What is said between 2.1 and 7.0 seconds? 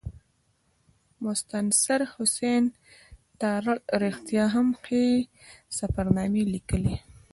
حسین تارړ رښتیا هم ښې سفرنامې لیکلي.